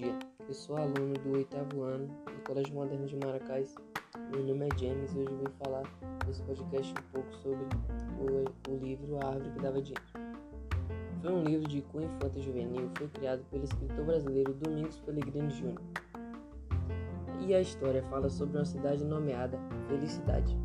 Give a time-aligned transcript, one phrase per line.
[0.00, 3.74] Eu sou aluno do oitavo ano do Colégio Moderno de Maracás.
[4.30, 5.82] Meu nome é James e hoje vou falar
[6.26, 7.66] nesse podcast um pouco sobre
[8.18, 10.02] o, o livro A Árvore que Dava Dinheiro.
[11.20, 15.78] Foi um livro de cunho infanto juvenil foi criado pelo escritor brasileiro Domingos Pellegrini Jr.
[17.46, 20.56] E a história fala sobre uma cidade nomeada Felicidade,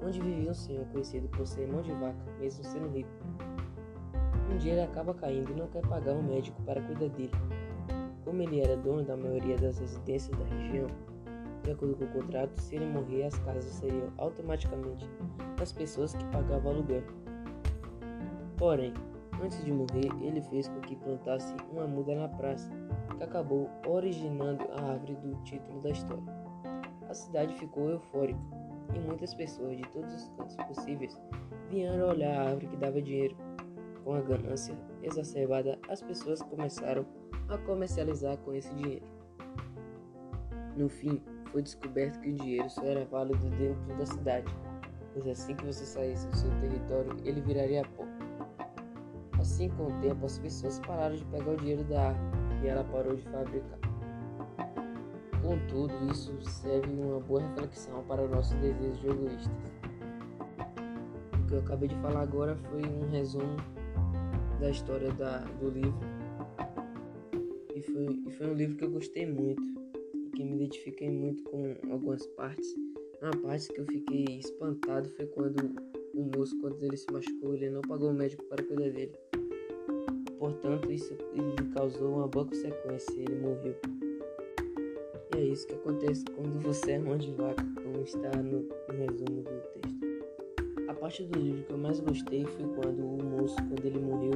[0.00, 3.10] onde vivia um senhor conhecido por ser mão de vaca, mesmo sendo rico.
[4.48, 7.32] Um dia ele acaba caindo e não quer pagar um médico para cuidar dele
[8.24, 10.86] como ele era dono da maioria das residências da região,
[11.62, 15.08] de acordo com o contrato, se ele morrer, as casas seriam automaticamente
[15.56, 17.02] das pessoas que pagavam aluguel.
[18.58, 18.92] Porém,
[19.42, 22.70] antes de morrer, ele fez com que plantasse uma muda na praça,
[23.16, 26.22] que acabou originando a árvore do título da história.
[27.08, 28.40] A cidade ficou eufórica
[28.94, 31.18] e muitas pessoas de todos os cantos possíveis
[31.70, 33.36] vieram olhar a árvore que dava dinheiro.
[34.04, 37.06] Com a ganância exacerbada, as pessoas começaram
[37.48, 39.06] a comercializar com esse dinheiro.
[40.76, 44.52] No fim, foi descoberto que o dinheiro só era válido dentro da cidade,
[45.12, 48.04] pois assim que você saísse do seu território, ele viraria pó.
[49.40, 52.84] Assim, com o tempo, as pessoas pararam de pegar o dinheiro da árvore e ela
[52.84, 53.78] parou de fabricar.
[55.42, 59.52] Contudo, isso serve uma boa reflexão para nossos desejos egoístas.
[61.38, 63.56] O que eu acabei de falar agora foi um resumo
[64.60, 66.14] da história da, do livro
[67.84, 69.62] foi, e foi um livro que eu gostei muito
[70.14, 72.74] e que me identifiquei muito com algumas partes.
[73.20, 75.74] Uma parte que eu fiquei espantado foi quando
[76.14, 79.14] o moço, quando ele se machucou, ele não pagou o médico para cuidar dele.
[80.38, 83.76] Portanto, isso lhe causou uma boa consequência, ele morreu.
[85.34, 88.94] E é isso que acontece quando você é mão de vaca, como está no, no
[88.94, 90.03] resumo do texto.
[90.94, 94.30] A parte do livro que eu mais gostei foi quando o moço, quando ele morreu,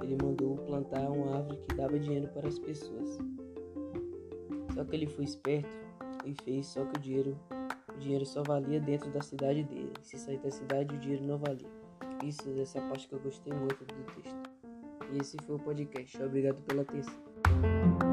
[0.00, 3.18] ele mandou plantar uma árvore que dava dinheiro para as pessoas.
[4.72, 5.68] Só que ele foi esperto
[6.24, 7.36] e fez só que o dinheiro,
[7.92, 9.92] o dinheiro só valia dentro da cidade dele.
[10.00, 11.68] Se sair da cidade, o dinheiro não valia.
[12.24, 14.50] Isso, essa é parte que eu gostei muito do texto.
[15.12, 16.22] E esse foi o podcast.
[16.22, 18.05] Obrigado pela atenção.